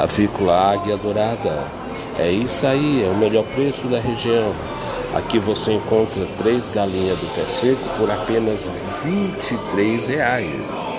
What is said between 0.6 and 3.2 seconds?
Águia Dourada. É isso aí, é o